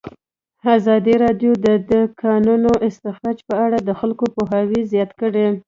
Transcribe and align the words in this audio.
ازادي 0.75 1.15
راډیو 1.23 1.51
د 1.65 1.67
د 1.91 1.93
کانونو 2.21 2.71
استخراج 2.87 3.37
په 3.49 3.55
اړه 3.65 3.77
د 3.81 3.89
خلکو 3.99 4.25
پوهاوی 4.35 4.81
زیات 4.91 5.11
کړی. 5.21 5.45